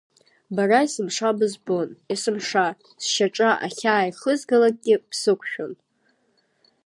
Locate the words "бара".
0.55-0.79